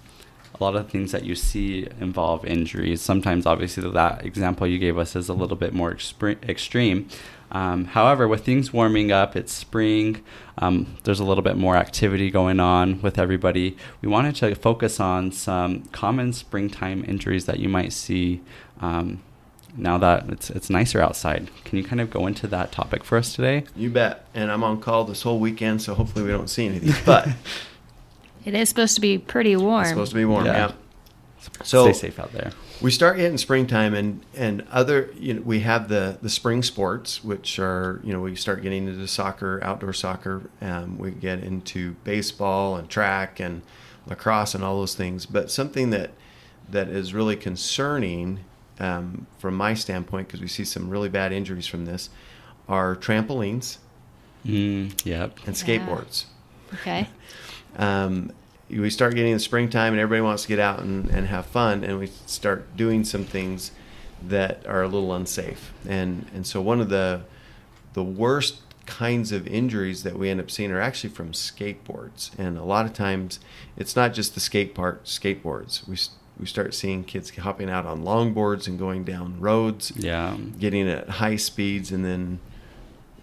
a 0.61 0.65
lot 0.65 0.77
of 0.77 0.89
things 0.89 1.13
that 1.13 1.25
you 1.25 1.35
see 1.35 1.87
involve 2.01 2.45
injuries. 2.45 3.01
Sometimes, 3.01 3.47
obviously, 3.47 3.89
that 3.91 4.25
example 4.25 4.67
you 4.67 4.79
gave 4.79 4.99
us 4.99 5.15
is 5.17 5.29
a 5.29 5.35
little 5.35 5.57
bit 5.57 5.73
more 5.73 5.93
expre- 5.93 6.43
extreme. 6.49 7.09
Um, 7.53 7.85
however, 7.87 8.27
with 8.27 8.45
things 8.45 8.73
warming 8.73 9.13
up, 9.13 9.37
it's 9.37 9.53
spring, 9.53 10.23
um, 10.59 10.97
there's 11.05 11.21
a 11.21 11.25
little 11.25 11.43
bit 11.43 11.57
more 11.57 11.77
activity 11.77 12.31
going 12.31 12.59
on 12.59 13.01
with 13.03 13.19
everybody. 13.19 13.77
We 14.03 14.09
wanted 14.09 14.35
to 14.37 14.55
focus 14.57 14.99
on 14.99 15.31
some 15.31 15.83
common 15.93 16.33
springtime 16.33 17.05
injuries 17.07 17.47
that 17.47 17.61
you 17.61 17.69
might 17.69 17.93
see 17.93 18.41
um, 18.81 19.23
now 19.77 19.99
that 19.99 20.29
it's, 20.29 20.51
it's 20.51 20.71
nicer 20.71 21.01
outside. 21.01 21.51
Can 21.65 21.79
you 21.79 21.85
kind 21.85 22.01
of 22.01 22.11
go 22.11 22.27
into 22.27 22.47
that 22.49 22.73
topic 22.73 23.05
for 23.05 23.17
us 23.19 23.35
today? 23.35 23.65
you 23.77 23.91
bet 23.91 24.25
and 24.35 24.51
i'm 24.51 24.65
on 24.65 24.81
call 24.81 25.05
this 25.05 25.23
whole 25.23 25.39
weekend 25.39 25.83
so 25.83 25.95
hopefully 25.95 26.25
we 26.25 26.31
don't 26.31 26.49
see 26.49 26.67
any 26.67 26.77
of 26.77 26.83
these 26.83 27.01
but 27.05 27.29
It 28.47 28.55
is 28.55 28.69
supposed 28.71 28.95
to 28.95 29.01
be 29.03 29.19
pretty 29.19 29.55
warm. 29.57 29.81
it's 29.83 29.91
supposed 29.91 30.13
to 30.13 30.17
be 30.17 30.25
warm 30.25 30.47
Yeah. 30.47 30.69
yeah, 30.69 30.73
so 31.63 31.85
Stay 31.85 31.93
safe 32.09 32.19
out 32.19 32.33
there. 32.33 32.53
we 32.81 32.91
start 32.91 33.17
getting 33.19 33.37
springtime 33.39 33.93
and 33.95 34.23
and 34.35 34.65
other 34.73 35.11
you 35.19 35.35
know 35.35 35.43
we 35.43 35.61
have 35.61 35.89
the 35.89 36.17
the 36.23 36.31
spring 36.31 36.63
sports 36.63 37.23
which 37.23 37.59
are 37.59 38.01
you 38.03 38.13
know 38.13 38.21
we 38.21 38.35
start 38.35 38.63
getting 38.63 38.89
into 38.89 39.07
soccer 39.07 39.61
outdoor 39.63 39.93
soccer 39.93 40.49
um, 40.63 40.97
we 40.99 41.11
get 41.11 41.43
into 41.45 41.93
baseball 42.05 42.77
and 42.77 42.89
track 42.89 43.39
and 43.41 43.63
lacrosse 44.07 44.55
and 44.55 44.65
all 44.65 44.79
those 44.79 44.95
things 44.95 45.27
but 45.27 45.51
something 45.51 45.91
that 45.91 46.11
that 46.69 46.89
is 46.89 47.13
really 47.15 47.37
concerning 47.37 48.41
um, 48.81 49.27
from 49.39 49.55
my 49.57 49.73
standpoint 49.75 50.27
because 50.29 50.41
we 50.41 50.49
see 50.49 50.65
some 50.65 50.89
really 50.91 51.09
bad 51.09 51.33
injuries 51.33 51.67
from 51.67 51.85
this 51.85 52.11
are 52.69 52.95
trampolines 52.97 53.79
Mm, 54.45 55.05
yep. 55.05 55.39
and 55.47 55.57
Yeah. 55.61 55.65
skateboards 55.65 56.25
Okay. 56.75 57.09
um, 57.77 58.33
we 58.69 58.91
start 58.91 59.15
getting 59.15 59.31
in 59.33 59.37
the 59.37 59.43
springtime 59.43 59.93
and 59.93 60.01
everybody 60.01 60.23
wants 60.23 60.43
to 60.43 60.49
get 60.49 60.59
out 60.59 60.81
and, 60.81 61.09
and 61.11 61.29
have 61.29 61.47
fun 61.47 61.85
and 61.85 61.99
we 61.99 62.09
start 62.27 62.77
doing 62.77 63.05
some 63.05 63.25
things 63.25 63.71
that 64.27 64.67
are 64.67 64.83
a 64.83 64.89
little 64.89 65.15
unsafe. 65.15 65.73
And 65.89 66.27
and 66.35 66.47
so 66.47 66.61
one 66.61 66.81
of 66.81 66.89
the 66.89 67.23
the 67.93 68.03
worst 68.03 68.61
kinds 68.87 69.33
of 69.33 69.47
injuries 69.49 70.03
that 70.05 70.17
we 70.19 70.31
end 70.31 70.41
up 70.41 70.51
seeing 70.51 70.71
are 70.71 70.81
actually 70.81 71.11
from 71.11 71.33
skateboards. 71.33 72.31
And 72.39 72.57
a 72.57 72.63
lot 72.65 72.87
of 72.87 72.93
times 72.93 73.41
it's 73.77 73.95
not 73.97 74.15
just 74.15 74.35
the 74.35 74.41
skate 74.41 74.75
park 74.75 75.05
skateboards. 75.05 75.87
We 75.87 75.97
we 76.39 76.47
start 76.47 76.75
seeing 76.75 77.05
kids 77.05 77.31
hopping 77.37 77.71
out 77.71 77.87
on 77.87 78.03
longboards 78.03 78.67
and 78.67 78.79
going 78.79 79.05
down 79.05 79.39
roads 79.41 79.93
Yeah. 79.97 80.37
getting 80.59 80.89
at 80.89 81.09
high 81.09 81.37
speeds 81.37 81.93
and 81.93 82.05
then 82.05 82.41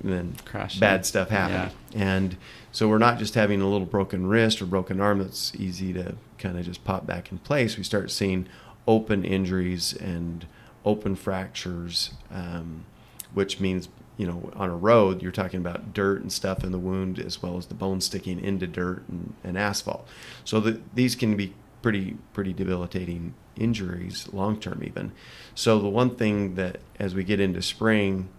then 0.01 0.35
Crashing. 0.45 0.79
bad 0.79 1.05
stuff 1.05 1.29
happen. 1.29 1.75
And 1.95 2.37
so 2.71 2.87
we're 2.87 2.97
not 2.97 3.19
just 3.19 3.35
having 3.35 3.61
a 3.61 3.67
little 3.67 3.85
broken 3.85 4.27
wrist 4.27 4.61
or 4.61 4.65
broken 4.65 4.99
arm 4.99 5.19
that's 5.19 5.53
easy 5.55 5.93
to 5.93 6.15
kind 6.37 6.57
of 6.57 6.65
just 6.65 6.83
pop 6.83 7.05
back 7.05 7.31
in 7.31 7.37
place. 7.39 7.77
We 7.77 7.83
start 7.83 8.11
seeing 8.11 8.47
open 8.87 9.23
injuries 9.23 9.93
and 9.93 10.45
open 10.85 11.15
fractures, 11.15 12.11
um, 12.31 12.85
which 13.33 13.59
means 13.59 13.89
you 14.17 14.27
know 14.27 14.51
on 14.55 14.69
a 14.69 14.75
road 14.75 15.21
you're 15.23 15.31
talking 15.31 15.59
about 15.59 15.93
dirt 15.93 16.21
and 16.21 16.31
stuff 16.31 16.63
in 16.63 16.71
the 16.71 16.77
wound 16.77 17.17
as 17.17 17.41
well 17.41 17.57
as 17.57 17.65
the 17.67 17.73
bone 17.73 17.99
sticking 17.99 18.39
into 18.39 18.67
dirt 18.67 19.03
and, 19.07 19.33
and 19.43 19.57
asphalt. 19.57 20.07
So 20.43 20.59
the, 20.59 20.81
these 20.93 21.15
can 21.15 21.35
be 21.35 21.53
pretty 21.81 22.17
pretty 22.33 22.53
debilitating 22.53 23.33
injuries 23.55 24.27
long 24.33 24.59
term 24.59 24.83
even. 24.83 25.11
So 25.55 25.79
the 25.79 25.89
one 25.89 26.15
thing 26.15 26.55
that 26.55 26.79
as 26.99 27.15
we 27.15 27.23
get 27.23 27.39
into 27.39 27.61
spring, 27.61 28.29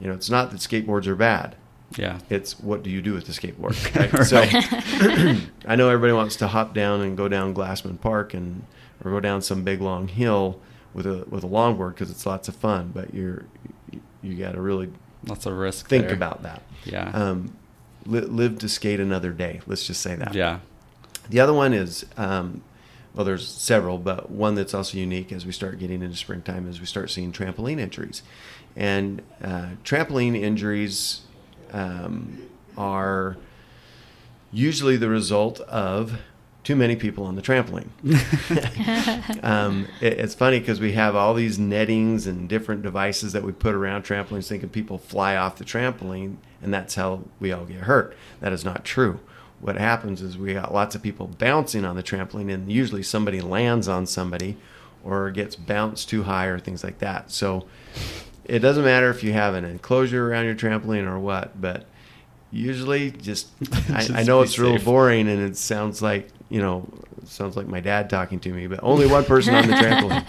you 0.00 0.06
know, 0.08 0.12
it's 0.14 0.30
not 0.30 0.50
that 0.50 0.58
skateboards 0.60 1.06
are 1.06 1.14
bad. 1.16 1.56
Yeah. 1.96 2.18
It's 2.28 2.58
what 2.60 2.82
do 2.82 2.90
you 2.90 3.00
do 3.00 3.14
with 3.14 3.24
the 3.26 3.32
skateboard? 3.32 3.74
Right? 3.96 4.26
So 4.26 4.42
I 5.66 5.76
know 5.76 5.88
everybody 5.88 6.12
wants 6.12 6.36
to 6.36 6.48
hop 6.48 6.74
down 6.74 7.00
and 7.00 7.16
go 7.16 7.28
down 7.28 7.54
Glassman 7.54 8.00
Park 8.00 8.34
and 8.34 8.64
or 9.04 9.10
go 9.10 9.20
down 9.20 9.42
some 9.42 9.62
big 9.64 9.80
long 9.80 10.08
hill 10.08 10.60
with 10.92 11.06
a 11.06 11.24
with 11.28 11.44
a 11.44 11.48
longboard 11.48 11.94
because 11.94 12.10
it's 12.10 12.26
lots 12.26 12.48
of 12.48 12.56
fun. 12.56 12.90
But 12.94 13.14
you're 13.14 13.44
you 14.22 14.34
got 14.34 14.52
to 14.52 14.60
really 14.60 14.90
Lots 15.26 15.46
of 15.46 15.54
risk. 15.54 15.88
think 15.88 16.06
there. 16.06 16.14
about 16.14 16.42
that. 16.44 16.62
Yeah. 16.84 17.10
Um, 17.10 17.56
li- 18.06 18.20
live 18.20 18.58
to 18.60 18.68
skate 18.68 19.00
another 19.00 19.32
day. 19.32 19.60
Let's 19.66 19.84
just 19.86 20.00
say 20.00 20.14
that. 20.14 20.34
yeah. 20.34 20.60
The 21.30 21.40
other 21.40 21.52
one 21.52 21.74
is, 21.74 22.06
um, 22.16 22.62
well, 23.14 23.24
there's 23.24 23.46
several, 23.48 23.98
but 23.98 24.30
one 24.30 24.54
that's 24.54 24.74
also 24.74 24.96
unique 24.98 25.32
as 25.32 25.44
we 25.44 25.52
start 25.52 25.78
getting 25.78 26.02
into 26.02 26.16
springtime 26.16 26.68
is 26.68 26.78
we 26.80 26.86
start 26.86 27.10
seeing 27.10 27.32
trampoline 27.32 27.80
injuries. 27.80 28.22
And 28.76 29.22
uh, 29.42 29.70
trampoline 29.84 30.40
injuries 30.40 31.22
um, 31.72 32.40
are 32.76 33.36
usually 34.52 34.96
the 34.96 35.08
result 35.08 35.60
of 35.60 36.18
too 36.64 36.76
many 36.76 36.96
people 36.96 37.24
on 37.24 37.34
the 37.34 37.42
trampoline. 37.42 37.88
um, 39.44 39.86
it- 40.00 40.14
it's 40.18 40.34
funny 40.34 40.60
because 40.60 40.80
we 40.80 40.92
have 40.92 41.16
all 41.16 41.34
these 41.34 41.58
nettings 41.58 42.26
and 42.26 42.48
different 42.48 42.82
devices 42.82 43.32
that 43.32 43.42
we 43.42 43.52
put 43.52 43.74
around 43.74 44.04
trampolines, 44.04 44.48
thinking 44.48 44.68
people 44.68 44.98
fly 44.98 45.34
off 45.36 45.56
the 45.56 45.64
trampoline, 45.64 46.36
and 46.62 46.72
that's 46.72 46.94
how 46.94 47.22
we 47.40 47.52
all 47.52 47.64
get 47.64 47.80
hurt. 47.80 48.14
That 48.40 48.52
is 48.52 48.64
not 48.64 48.84
true. 48.84 49.20
What 49.60 49.76
happens 49.76 50.22
is 50.22 50.38
we 50.38 50.54
got 50.54 50.72
lots 50.72 50.94
of 50.94 51.02
people 51.02 51.26
bouncing 51.26 51.84
on 51.84 51.96
the 51.96 52.02
trampoline, 52.02 52.52
and 52.52 52.70
usually 52.70 53.02
somebody 53.02 53.40
lands 53.40 53.88
on 53.88 54.06
somebody 54.06 54.56
or 55.04 55.30
gets 55.30 55.56
bounced 55.56 56.08
too 56.08 56.24
high 56.24 56.46
or 56.46 56.58
things 56.58 56.84
like 56.84 56.98
that. 56.98 57.30
So 57.30 57.66
it 58.44 58.60
doesn't 58.60 58.84
matter 58.84 59.10
if 59.10 59.22
you 59.22 59.32
have 59.32 59.54
an 59.54 59.64
enclosure 59.64 60.30
around 60.30 60.46
your 60.46 60.54
trampoline 60.54 61.06
or 61.06 61.18
what, 61.18 61.60
but 61.60 61.86
usually 62.50 63.10
just, 63.10 63.48
Just 63.62 64.10
I, 64.10 64.20
I 64.20 64.22
know 64.22 64.42
it's 64.42 64.58
real 64.58 64.78
boring 64.78 65.28
and 65.28 65.40
it 65.40 65.56
sounds 65.56 66.00
like 66.00 66.28
you 66.48 66.60
know 66.60 66.88
it 67.20 67.28
sounds 67.28 67.56
like 67.56 67.66
my 67.66 67.80
dad 67.80 68.08
talking 68.08 68.40
to 68.40 68.52
me, 68.52 68.66
but 68.66 68.80
only 68.82 69.06
one 69.06 69.24
person 69.24 69.54
on 69.54 69.66
the 69.66 69.74
trampoline. 69.74 70.24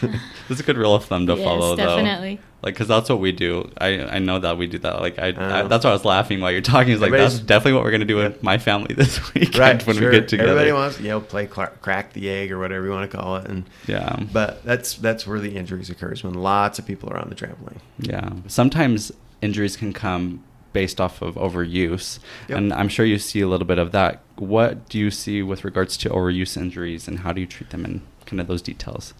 That's 0.48 0.60
a 0.60 0.62
good 0.62 0.76
rule 0.76 0.94
of 0.94 1.04
thumb 1.04 1.26
to 1.26 1.34
Yes, 1.34 1.44
follow, 1.44 1.76
though. 1.76 1.84
definitely. 1.84 2.40
Like, 2.62 2.74
because 2.74 2.88
that's 2.88 3.08
what 3.08 3.20
we 3.20 3.30
do. 3.32 3.70
I 3.78 4.16
I 4.16 4.18
know 4.18 4.38
that 4.40 4.58
we 4.58 4.66
do 4.66 4.78
that. 4.78 5.00
Like, 5.00 5.18
I, 5.18 5.28
I 5.28 5.60
Uh, 5.60 5.68
that's 5.68 5.84
why 5.84 5.90
I 5.90 5.92
was 5.92 6.04
laughing 6.04 6.40
while 6.40 6.50
you're 6.50 6.60
talking. 6.62 6.92
Is 6.92 7.00
like 7.00 7.12
that's 7.12 7.38
definitely 7.38 7.74
what 7.74 7.84
we're 7.84 7.92
gonna 7.92 8.04
do 8.06 8.16
with 8.16 8.42
my 8.42 8.58
family 8.58 8.94
this 8.96 9.20
weekend 9.34 9.58
right 9.58 9.86
when 9.86 9.96
sure. 9.96 10.10
we 10.10 10.18
get 10.18 10.28
together. 10.28 10.50
Everybody 10.50 10.72
wants 10.72 10.98
you 10.98 11.08
know 11.08 11.20
play 11.20 11.46
cla 11.46 11.68
crack 11.80 12.12
the 12.12 12.28
egg 12.28 12.50
or 12.50 12.58
whatever 12.58 12.86
you 12.86 12.90
want 12.90 13.08
to 13.08 13.16
call 13.16 13.36
it, 13.36 13.46
and 13.46 13.68
yeah. 13.86 14.18
but 14.32 14.64
that's 14.64 14.94
that's 14.94 15.26
where 15.26 15.38
the 15.38 15.54
injuries 15.54 15.90
occurs 15.90 16.24
when 16.24 16.34
lots 16.34 16.78
of 16.78 16.86
people 16.86 17.08
are 17.10 17.18
on 17.18 17.28
the 17.28 17.36
trampoline. 17.36 17.78
Yeah. 17.98 18.30
Sometimes 18.48 19.12
injuries 19.42 19.76
can 19.76 19.92
come 19.92 20.42
based 20.72 21.00
off 21.00 21.22
of 21.22 21.36
overuse. 21.36 22.18
Yep. 22.48 22.58
And 22.58 22.72
I'm 22.72 22.88
sure 22.88 23.06
you 23.06 23.18
see 23.18 23.40
a 23.40 23.48
little 23.48 23.66
bit 23.66 23.78
of 23.78 23.92
that. 23.92 24.20
What 24.36 24.88
do 24.90 24.98
you 24.98 25.10
see 25.10 25.42
with 25.42 25.64
regards 25.64 25.96
to 25.98 26.10
overuse 26.10 26.54
injuries 26.56 27.08
and 27.08 27.20
how 27.20 27.32
do 27.32 27.40
you 27.40 27.46
treat 27.46 27.70
them 27.70 27.84
in 27.86 28.02
kind 28.26 28.40
of 28.40 28.46
those 28.46 28.60
details? 28.60 29.14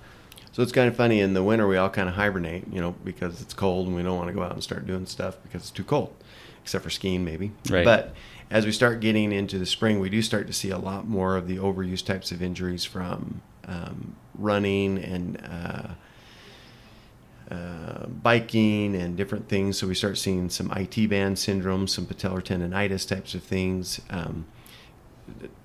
So 0.56 0.62
it's 0.62 0.72
kind 0.72 0.88
of 0.88 0.96
funny. 0.96 1.20
In 1.20 1.34
the 1.34 1.42
winter, 1.42 1.68
we 1.68 1.76
all 1.76 1.90
kind 1.90 2.08
of 2.08 2.14
hibernate, 2.14 2.64
you 2.72 2.80
know, 2.80 2.92
because 3.04 3.42
it's 3.42 3.52
cold 3.52 3.88
and 3.88 3.94
we 3.94 4.02
don't 4.02 4.16
want 4.16 4.28
to 4.28 4.32
go 4.32 4.42
out 4.42 4.52
and 4.52 4.62
start 4.62 4.86
doing 4.86 5.04
stuff 5.04 5.36
because 5.42 5.60
it's 5.60 5.70
too 5.70 5.84
cold, 5.84 6.14
except 6.62 6.82
for 6.82 6.88
skiing 6.88 7.26
maybe. 7.26 7.52
Right. 7.68 7.84
But 7.84 8.14
as 8.50 8.64
we 8.64 8.72
start 8.72 9.00
getting 9.00 9.32
into 9.32 9.58
the 9.58 9.66
spring, 9.66 10.00
we 10.00 10.08
do 10.08 10.22
start 10.22 10.46
to 10.46 10.54
see 10.54 10.70
a 10.70 10.78
lot 10.78 11.06
more 11.06 11.36
of 11.36 11.46
the 11.46 11.58
overuse 11.58 12.02
types 12.02 12.32
of 12.32 12.40
injuries 12.40 12.86
from 12.86 13.42
um, 13.66 14.16
running 14.34 14.96
and 14.96 15.42
uh, 15.44 17.54
uh, 17.54 18.06
biking 18.06 18.96
and 18.96 19.14
different 19.14 19.50
things. 19.50 19.76
So 19.76 19.86
we 19.86 19.94
start 19.94 20.16
seeing 20.16 20.48
some 20.48 20.72
IT 20.74 21.10
band 21.10 21.38
syndrome, 21.38 21.86
some 21.86 22.06
patellar 22.06 22.42
tendonitis 22.42 23.06
types 23.06 23.34
of 23.34 23.42
things. 23.42 24.00
Um, 24.08 24.46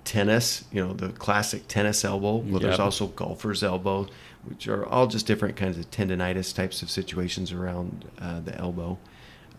tennis, 0.04 0.64
you 0.72 0.84
know, 0.84 0.92
the 0.92 1.10
classic 1.10 1.68
tennis 1.68 2.04
elbow. 2.04 2.36
Well, 2.36 2.60
there's 2.60 2.78
also 2.78 3.08
golfer's 3.08 3.62
elbow, 3.62 4.08
which 4.44 4.68
are 4.68 4.84
all 4.86 5.06
just 5.06 5.26
different 5.26 5.56
kinds 5.56 5.78
of 5.78 5.90
tendonitis 5.90 6.54
types 6.54 6.82
of 6.82 6.90
situations 6.90 7.52
around 7.52 8.04
uh, 8.20 8.40
the 8.40 8.56
elbow. 8.58 8.98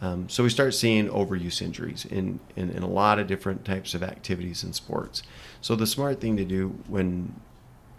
Um, 0.02 0.28
so 0.28 0.44
we 0.44 0.50
start 0.50 0.74
seeing 0.74 1.08
overuse 1.08 1.62
injuries 1.62 2.06
in, 2.06 2.42
in, 2.58 2.70
in 2.72 2.84
a 2.84 2.90
lot 2.90 3.20
of 3.20 3.28
different 3.28 3.64
types 3.64 3.94
of 3.94 4.04
activities 4.04 4.64
and 4.64 4.76
sports. 4.76 5.24
So 5.62 5.76
the 5.76 5.88
smart 5.88 6.20
thing 6.20 6.36
to 6.38 6.46
do 6.46 6.76
when 6.88 7.34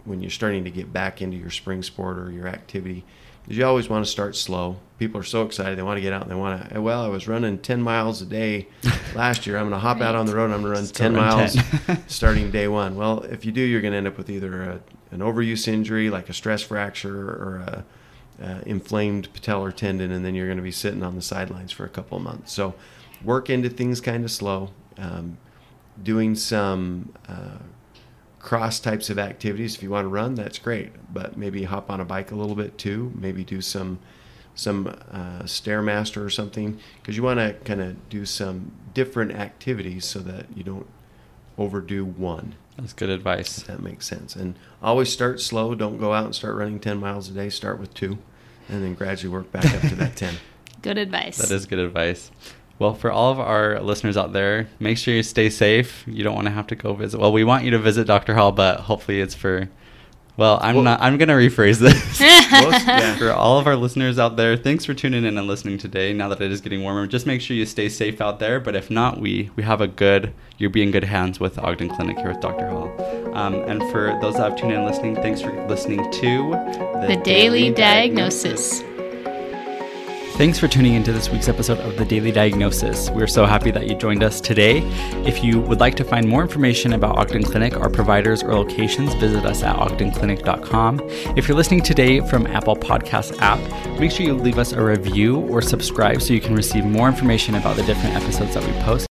when 0.03 0.21
you're 0.21 0.29
starting 0.29 0.63
to 0.63 0.69
get 0.69 0.93
back 0.93 1.21
into 1.21 1.35
your 1.35 1.49
spring 1.49 1.81
sport 1.81 2.19
or 2.19 2.31
your 2.31 2.47
activity 2.47 3.03
is 3.47 3.57
you 3.57 3.65
always 3.65 3.89
want 3.89 4.05
to 4.05 4.11
start 4.11 4.35
slow. 4.35 4.77
People 4.97 5.19
are 5.19 5.23
so 5.23 5.43
excited 5.43 5.77
they 5.77 5.83
want 5.83 5.97
to 5.97 6.01
get 6.01 6.13
out 6.13 6.21
and 6.21 6.31
they 6.31 6.35
want 6.35 6.69
to. 6.69 6.81
Well, 6.81 7.03
I 7.03 7.07
was 7.07 7.27
running 7.27 7.57
10 7.57 7.81
miles 7.81 8.21
a 8.21 8.25
day 8.25 8.67
last 9.15 9.45
year. 9.45 9.57
I'm 9.57 9.63
going 9.63 9.73
to 9.73 9.79
hop 9.79 10.01
out 10.01 10.15
on 10.15 10.25
the 10.25 10.35
road. 10.35 10.45
and 10.45 10.53
I'm 10.53 10.61
going 10.61 10.73
to 10.73 10.79
run 10.79 10.83
Let's 10.85 10.91
10 10.91 11.13
run 11.13 11.25
miles 11.25 11.55
10. 11.85 12.03
starting 12.07 12.51
day 12.51 12.67
one. 12.67 12.95
Well, 12.95 13.23
if 13.23 13.45
you 13.45 13.51
do, 13.51 13.61
you're 13.61 13.81
going 13.81 13.91
to 13.91 13.97
end 13.97 14.07
up 14.07 14.17
with 14.17 14.29
either 14.29 14.61
a, 14.61 14.79
an 15.15 15.21
overuse 15.21 15.67
injury 15.67 16.09
like 16.09 16.29
a 16.29 16.33
stress 16.33 16.61
fracture 16.61 17.29
or 17.29 17.57
a, 17.67 17.85
inflamed 18.65 19.33
patellar 19.33 19.73
tendon, 19.73 20.11
and 20.11 20.25
then 20.25 20.35
you're 20.35 20.47
going 20.47 20.57
to 20.57 20.63
be 20.63 20.71
sitting 20.71 21.01
on 21.01 21.15
the 21.15 21.21
sidelines 21.21 21.71
for 21.71 21.85
a 21.85 21.89
couple 21.89 22.17
of 22.17 22.23
months. 22.23 22.51
So, 22.51 22.75
work 23.23 23.49
into 23.49 23.69
things 23.69 24.01
kind 24.01 24.25
of 24.25 24.31
slow. 24.31 24.71
Um, 24.97 25.37
doing 26.01 26.35
some 26.35 27.13
uh, 27.27 27.59
cross 28.39 28.79
types 28.79 29.09
of 29.09 29.17
activities. 29.17 29.75
If 29.75 29.83
you 29.83 29.89
want 29.89 30.05
to 30.05 30.09
run, 30.09 30.35
that's 30.35 30.59
great, 30.59 30.91
but 31.13 31.37
maybe 31.37 31.63
hop 31.63 31.89
on 31.89 31.99
a 31.99 32.05
bike 32.05 32.31
a 32.31 32.35
little 32.35 32.55
bit 32.55 32.77
too. 32.77 33.11
Maybe 33.15 33.43
do 33.43 33.61
some 33.61 33.99
some 34.57 34.87
uh, 35.11 35.43
stairmaster 35.43 36.23
or 36.23 36.29
something 36.29 36.79
because 37.01 37.17
you 37.17 37.23
want 37.23 37.39
to 37.39 37.53
kind 37.65 37.81
of 37.81 38.07
do 38.07 38.25
some 38.25 38.71
different 38.93 39.33
activities 39.33 40.05
so 40.05 40.19
that 40.19 40.45
you 40.55 40.63
don't 40.63 40.87
overdo 41.57 42.05
one. 42.05 42.55
That's 42.77 42.93
good 42.93 43.09
advice. 43.09 43.63
That 43.63 43.81
makes 43.81 44.05
sense. 44.05 44.35
And 44.35 44.55
always 44.81 45.11
start 45.11 45.39
slow. 45.39 45.75
Don't 45.75 45.97
go 45.97 46.13
out 46.13 46.25
and 46.25 46.35
start 46.35 46.55
running 46.55 46.79
10 46.79 46.99
miles 46.99 47.29
a 47.29 47.33
day. 47.33 47.49
Start 47.49 47.79
with 47.79 47.93
two 47.93 48.17
and 48.67 48.83
then 48.83 48.93
gradually 48.95 49.31
work 49.33 49.51
back 49.51 49.65
up 49.65 49.81
to 49.81 49.95
that 49.95 50.15
10. 50.17 50.35
Good 50.81 50.97
advice. 50.97 51.37
That 51.37 51.51
is 51.51 51.65
good 51.65 51.79
advice. 51.79 52.31
Well, 52.77 52.93
for 52.93 53.09
all 53.11 53.31
of 53.31 53.39
our 53.39 53.79
listeners 53.79 54.17
out 54.17 54.33
there, 54.33 54.67
make 54.79 54.97
sure 54.97 55.13
you 55.13 55.23
stay 55.23 55.49
safe. 55.49 56.03
You 56.07 56.23
don't 56.23 56.35
want 56.35 56.47
to 56.47 56.51
have 56.51 56.67
to 56.67 56.75
go 56.75 56.93
visit. 56.93 57.19
Well, 57.19 57.31
we 57.31 57.43
want 57.45 57.63
you 57.63 57.71
to 57.71 57.79
visit 57.79 58.05
Dr. 58.05 58.35
Hall, 58.35 58.51
but 58.51 58.81
hopefully 58.81 59.21
it's 59.21 59.33
for. 59.35 59.69
Well, 60.37 60.59
I'm 60.61 60.75
Well- 60.75 60.83
not. 60.83 61.01
I'm 61.01 61.17
gonna 61.17 61.33
rephrase 61.33 61.79
this. 61.79 62.19
Yeah. 62.85 63.15
For 63.17 63.31
all 63.31 63.57
of 63.59 63.67
our 63.67 63.75
listeners 63.75 64.19
out 64.19 64.35
there, 64.37 64.55
thanks 64.55 64.85
for 64.85 64.93
tuning 64.93 65.25
in 65.25 65.37
and 65.37 65.47
listening 65.47 65.77
today. 65.77 66.13
Now 66.13 66.29
that 66.29 66.41
it 66.41 66.51
is 66.51 66.61
getting 66.61 66.81
warmer, 66.83 67.07
just 67.07 67.25
make 67.25 67.41
sure 67.41 67.55
you 67.55 67.65
stay 67.65 67.89
safe 67.89 68.21
out 68.21 68.39
there. 68.39 68.59
But 68.59 68.75
if 68.75 68.89
not, 68.91 69.19
we 69.19 69.49
we 69.55 69.63
have 69.63 69.81
a 69.81 69.87
good. 69.87 70.33
You'll 70.57 70.71
be 70.71 70.83
in 70.83 70.91
good 70.91 71.03
hands 71.03 71.39
with 71.39 71.57
Ogden 71.59 71.89
Clinic 71.89 72.17
here 72.17 72.29
with 72.29 72.39
Dr. 72.39 72.67
Hall. 72.69 72.89
Um, 73.35 73.55
and 73.55 73.81
for 73.91 74.17
those 74.21 74.35
that 74.35 74.49
have 74.51 74.55
tuned 74.57 74.71
in 74.71 74.77
and 74.79 74.87
listening, 74.87 75.15
thanks 75.15 75.41
for 75.41 75.51
listening 75.67 76.09
to 76.11 76.51
the 77.07 77.19
Daily 77.23 77.71
Diagnosis. 77.71 78.81
Thanks 80.37 80.59
for 80.59 80.67
tuning 80.67 80.95
into 80.95 81.13
this 81.13 81.29
week's 81.29 81.47
episode 81.47 81.79
of 81.79 81.95
The 81.95 82.03
Daily 82.03 82.29
Diagnosis. 82.29 83.09
We're 83.09 83.25
so 83.25 83.45
happy 83.45 83.71
that 83.71 83.87
you 83.87 83.95
joined 83.95 84.21
us 84.21 84.41
today. 84.41 84.79
If 85.25 85.41
you 85.41 85.61
would 85.61 85.79
like 85.79 85.95
to 85.95 86.03
find 86.03 86.27
more 86.27 86.41
information 86.41 86.91
about 86.91 87.17
Ogden 87.17 87.43
Clinic, 87.43 87.77
our 87.77 87.89
providers, 87.89 88.43
or 88.43 88.53
locations, 88.53 89.13
visit 89.13 89.45
us 89.45 89.63
at 89.63 89.77
ogdenclinic.com. 89.77 90.99
If 91.37 91.47
you're 91.47 91.55
listening 91.55 91.83
today 91.83 92.19
from 92.19 92.47
Apple 92.47 92.75
Podcast 92.75 93.39
app, 93.39 93.61
make 93.97 94.11
sure 94.11 94.25
you 94.25 94.33
leave 94.33 94.59
us 94.59 94.73
a 94.73 94.83
review 94.83 95.37
or 95.47 95.61
subscribe 95.61 96.21
so 96.21 96.33
you 96.33 96.41
can 96.41 96.53
receive 96.53 96.83
more 96.83 97.07
information 97.07 97.55
about 97.55 97.77
the 97.77 97.83
different 97.83 98.17
episodes 98.17 98.55
that 98.55 98.63
we 98.65 98.73
post. 98.81 99.07